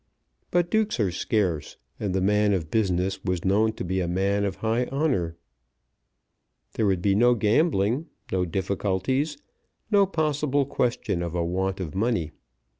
[0.49, 4.45] But dukes are scarce, and the man of business was known to be a man
[4.45, 5.37] of high honour.
[6.73, 9.37] There would be no gambling, no difficulties,
[9.91, 12.31] no possible question of a want of money.